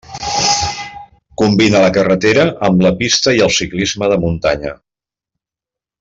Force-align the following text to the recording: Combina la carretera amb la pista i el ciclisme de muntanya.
Combina 1.41 1.81
la 1.83 1.91
carretera 1.99 2.45
amb 2.71 2.81
la 2.87 2.93
pista 3.05 3.35
i 3.41 3.47
el 3.49 3.53
ciclisme 3.61 4.09
de 4.15 4.21
muntanya. 4.27 4.73